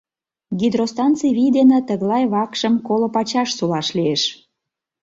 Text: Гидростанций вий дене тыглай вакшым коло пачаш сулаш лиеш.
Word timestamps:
Гидростанций 0.59 1.31
вий 1.37 1.51
дене 1.57 1.79
тыглай 1.87 2.23
вакшым 2.33 2.73
коло 2.87 3.07
пачаш 3.15 3.49
сулаш 3.57 3.87
лиеш. 3.97 4.23